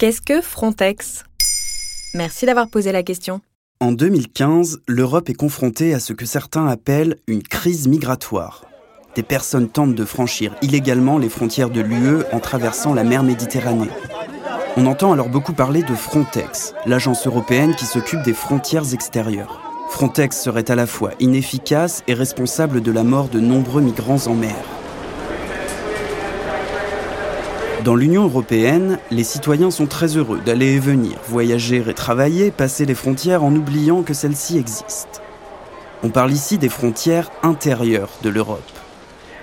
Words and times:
Qu'est-ce 0.00 0.22
que 0.22 0.40
Frontex? 0.40 1.24
Merci 2.14 2.46
d'avoir 2.46 2.70
posé 2.70 2.90
la 2.90 3.02
question. 3.02 3.42
En 3.80 3.92
2015, 3.92 4.80
l'Europe 4.88 5.28
est 5.28 5.34
confrontée 5.34 5.92
à 5.92 6.00
ce 6.00 6.14
que 6.14 6.24
certains 6.24 6.66
appellent 6.68 7.18
une 7.26 7.42
crise 7.42 7.86
migratoire. 7.86 8.64
Des 9.14 9.22
personnes 9.22 9.68
tentent 9.68 9.94
de 9.94 10.04
franchir 10.06 10.56
illégalement 10.62 11.18
les 11.18 11.28
frontières 11.28 11.68
de 11.68 11.82
l'UE 11.82 12.22
en 12.32 12.40
traversant 12.40 12.94
la 12.94 13.04
mer 13.04 13.22
Méditerranée. 13.22 13.90
On 14.78 14.86
entend 14.86 15.12
alors 15.12 15.28
beaucoup 15.28 15.52
parler 15.52 15.82
de 15.82 15.94
Frontex, 15.94 16.72
l'agence 16.86 17.26
européenne 17.26 17.74
qui 17.74 17.84
s'occupe 17.84 18.22
des 18.22 18.32
frontières 18.32 18.94
extérieures. 18.94 19.60
Frontex 19.90 20.40
serait 20.40 20.70
à 20.70 20.76
la 20.76 20.86
fois 20.86 21.10
inefficace 21.20 22.02
et 22.08 22.14
responsable 22.14 22.80
de 22.80 22.90
la 22.90 23.04
mort 23.04 23.28
de 23.28 23.38
nombreux 23.38 23.82
migrants 23.82 24.28
en 24.28 24.34
mer. 24.34 24.79
Dans 27.84 27.94
l'Union 27.94 28.24
européenne, 28.24 28.98
les 29.10 29.24
citoyens 29.24 29.70
sont 29.70 29.86
très 29.86 30.16
heureux 30.18 30.40
d'aller 30.40 30.74
et 30.74 30.78
venir, 30.78 31.18
voyager 31.28 31.82
et 31.88 31.94
travailler, 31.94 32.50
passer 32.50 32.84
les 32.84 32.94
frontières 32.94 33.42
en 33.42 33.54
oubliant 33.54 34.02
que 34.02 34.12
celles-ci 34.12 34.58
existent. 34.58 35.22
On 36.02 36.10
parle 36.10 36.32
ici 36.32 36.58
des 36.58 36.68
frontières 36.68 37.30
intérieures 37.42 38.10
de 38.22 38.28
l'Europe. 38.28 38.60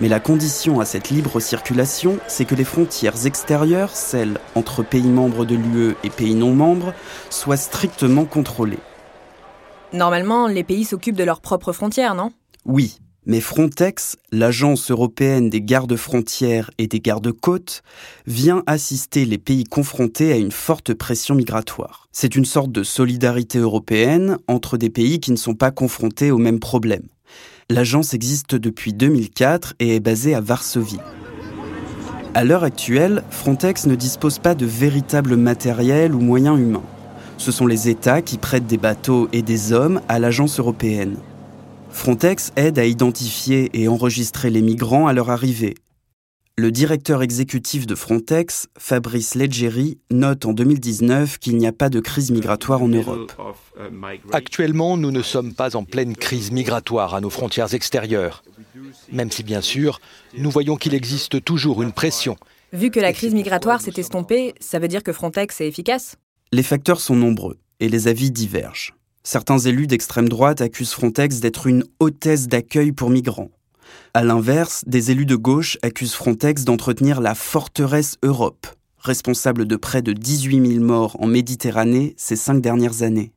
Mais 0.00 0.08
la 0.08 0.18
condition 0.18 0.80
à 0.80 0.86
cette 0.86 1.10
libre 1.10 1.40
circulation, 1.40 2.18
c'est 2.26 2.46
que 2.46 2.54
les 2.54 2.64
frontières 2.64 3.26
extérieures, 3.26 3.90
celles 3.90 4.38
entre 4.54 4.82
pays 4.82 5.08
membres 5.08 5.44
de 5.44 5.54
l'UE 5.54 5.96
et 6.02 6.08
pays 6.10 6.34
non 6.34 6.54
membres, 6.54 6.94
soient 7.28 7.58
strictement 7.58 8.24
contrôlées. 8.24 8.78
Normalement, 9.92 10.46
les 10.46 10.64
pays 10.64 10.84
s'occupent 10.84 11.16
de 11.16 11.24
leurs 11.24 11.42
propres 11.42 11.72
frontières, 11.72 12.14
non? 12.14 12.30
Oui, 12.64 12.98
mais 13.24 13.40
Frontex, 13.40 14.16
l'agence 14.32 14.90
européenne 14.90 15.48
des 15.48 15.62
gardes-frontières 15.62 16.70
et 16.78 16.88
des 16.88 17.00
gardes-côtes, 17.00 17.82
vient 18.26 18.62
assister 18.66 19.24
les 19.24 19.38
pays 19.38 19.64
confrontés 19.64 20.32
à 20.32 20.36
une 20.36 20.50
forte 20.50 20.92
pression 20.94 21.34
migratoire. 21.34 22.08
C'est 22.12 22.34
une 22.34 22.44
sorte 22.44 22.72
de 22.72 22.82
solidarité 22.82 23.58
européenne 23.58 24.38
entre 24.48 24.76
des 24.76 24.90
pays 24.90 25.20
qui 25.20 25.30
ne 25.30 25.36
sont 25.36 25.54
pas 25.54 25.70
confrontés 25.70 26.30
aux 26.30 26.38
mêmes 26.38 26.60
problèmes. 26.60 27.06
L'agence 27.70 28.12
existe 28.12 28.56
depuis 28.56 28.92
2004 28.92 29.74
et 29.78 29.96
est 29.96 30.00
basée 30.00 30.34
à 30.34 30.40
Varsovie. 30.40 30.98
À 32.34 32.44
l'heure 32.44 32.64
actuelle, 32.64 33.22
Frontex 33.30 33.86
ne 33.86 33.94
dispose 33.94 34.38
pas 34.38 34.54
de 34.54 34.66
véritable 34.66 35.36
matériel 35.36 36.14
ou 36.14 36.20
moyens 36.20 36.58
humains. 36.58 36.82
Ce 37.38 37.52
sont 37.52 37.66
les 37.66 37.88
États 37.88 38.22
qui 38.22 38.38
prêtent 38.38 38.66
des 38.66 38.78
bateaux 38.78 39.28
et 39.32 39.42
des 39.42 39.72
hommes 39.72 40.00
à 40.08 40.18
l'agence 40.18 40.58
européenne. 40.58 41.16
Frontex 41.92 42.52
aide 42.56 42.78
à 42.78 42.84
identifier 42.84 43.70
et 43.74 43.86
enregistrer 43.86 44.50
les 44.50 44.62
migrants 44.62 45.06
à 45.06 45.12
leur 45.12 45.30
arrivée. 45.30 45.74
Le 46.58 46.70
directeur 46.70 47.22
exécutif 47.22 47.86
de 47.86 47.94
Frontex, 47.94 48.66
Fabrice 48.78 49.34
Leggeri, 49.34 49.98
note 50.10 50.44
en 50.44 50.52
2019 50.52 51.38
qu'il 51.38 51.56
n'y 51.56 51.66
a 51.66 51.72
pas 51.72 51.88
de 51.88 52.00
crise 52.00 52.30
migratoire 52.30 52.82
en 52.82 52.88
Europe. 52.88 53.32
Actuellement, 54.32 54.96
nous 54.96 55.10
ne 55.10 55.22
sommes 55.22 55.54
pas 55.54 55.76
en 55.76 55.84
pleine 55.84 56.16
crise 56.16 56.50
migratoire 56.50 57.14
à 57.14 57.20
nos 57.20 57.30
frontières 57.30 57.72
extérieures, 57.72 58.42
même 59.12 59.30
si 59.30 59.42
bien 59.42 59.60
sûr, 59.60 60.00
nous 60.36 60.50
voyons 60.50 60.76
qu'il 60.76 60.94
existe 60.94 61.44
toujours 61.44 61.82
une 61.82 61.92
pression. 61.92 62.36
Vu 62.72 62.90
que 62.90 63.00
la 63.00 63.12
crise 63.12 63.34
migratoire 63.34 63.80
s'est 63.80 63.92
estompée, 63.96 64.54
ça 64.60 64.78
veut 64.78 64.88
dire 64.88 65.02
que 65.02 65.12
Frontex 65.12 65.60
est 65.60 65.68
efficace? 65.68 66.16
Les 66.52 66.62
facteurs 66.62 67.00
sont 67.00 67.16
nombreux 67.16 67.58
et 67.80 67.88
les 67.88 68.08
avis 68.08 68.30
divergent. 68.30 68.94
Certains 69.24 69.58
élus 69.58 69.86
d'extrême 69.86 70.28
droite 70.28 70.60
accusent 70.60 70.92
Frontex 70.92 71.38
d'être 71.38 71.68
une 71.68 71.84
hôtesse 72.00 72.48
d'accueil 72.48 72.90
pour 72.90 73.08
migrants. 73.08 73.50
À 74.14 74.24
l'inverse, 74.24 74.82
des 74.86 75.12
élus 75.12 75.26
de 75.26 75.36
gauche 75.36 75.78
accusent 75.82 76.14
Frontex 76.14 76.64
d'entretenir 76.64 77.20
la 77.20 77.36
forteresse 77.36 78.16
Europe, 78.24 78.66
responsable 78.98 79.66
de 79.66 79.76
près 79.76 80.02
de 80.02 80.12
18 80.12 80.74
000 80.74 80.84
morts 80.84 81.16
en 81.20 81.28
Méditerranée 81.28 82.14
ces 82.16 82.34
cinq 82.34 82.60
dernières 82.60 83.02
années. 83.02 83.32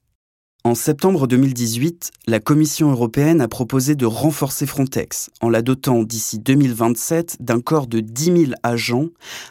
En 0.64 0.74
septembre 0.74 1.28
2018, 1.28 2.12
la 2.26 2.40
Commission 2.40 2.90
européenne 2.90 3.40
a 3.40 3.48
proposé 3.48 3.94
de 3.94 4.08
renforcer 4.08 4.66
Frontex 4.66 5.30
en 5.40 5.50
la 5.50 5.62
dotant 5.62 6.02
d'ici 6.02 6.40
2027 6.40 7.38
d'un 7.42 7.62
corps 7.62 7.86
de 7.86 8.00
10 8.00 8.24
000 8.26 8.38
agents 8.64 9.10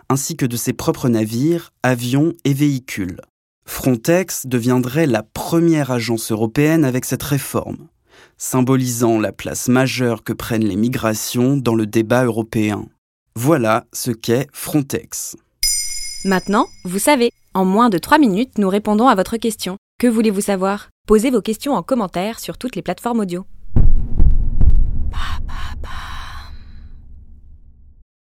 ainsi 0.08 0.36
que 0.36 0.46
de 0.46 0.56
ses 0.56 0.72
propres 0.72 1.08
navires, 1.08 1.72
avions 1.84 2.32
et 2.44 2.54
véhicules. 2.54 3.20
Frontex 3.66 4.46
deviendrait 4.46 5.06
la 5.06 5.22
première 5.22 5.90
agence 5.90 6.30
européenne 6.30 6.84
avec 6.84 7.04
cette 7.04 7.22
réforme, 7.22 7.88
symbolisant 8.36 9.18
la 9.18 9.32
place 9.32 9.68
majeure 9.68 10.22
que 10.22 10.32
prennent 10.32 10.64
les 10.64 10.76
migrations 10.76 11.56
dans 11.56 11.74
le 11.74 11.86
débat 11.86 12.24
européen. 12.24 12.86
Voilà 13.34 13.84
ce 13.92 14.10
qu'est 14.10 14.48
Frontex. 14.52 15.36
Maintenant, 16.24 16.66
vous 16.84 16.98
savez, 16.98 17.32
en 17.54 17.64
moins 17.64 17.90
de 17.90 17.98
3 17.98 18.18
minutes, 18.18 18.58
nous 18.58 18.68
répondons 18.68 19.08
à 19.08 19.14
votre 19.14 19.36
question. 19.36 19.76
Que 19.98 20.06
voulez-vous 20.06 20.40
savoir? 20.40 20.88
Posez 21.06 21.30
vos 21.30 21.42
questions 21.42 21.74
en 21.74 21.82
commentaire 21.82 22.40
sur 22.40 22.58
toutes 22.58 22.76
les 22.76 22.82
plateformes 22.82 23.20
audio. 23.20 23.44